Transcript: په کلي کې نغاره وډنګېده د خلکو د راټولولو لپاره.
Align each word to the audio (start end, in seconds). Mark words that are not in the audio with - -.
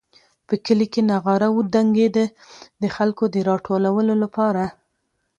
په 0.47 0.53
کلي 0.65 0.87
کې 0.93 1.01
نغاره 1.11 1.47
وډنګېده 1.51 2.25
د 2.81 2.83
خلکو 2.95 3.23
د 3.33 3.35
راټولولو 3.49 4.13
لپاره. 4.23 4.63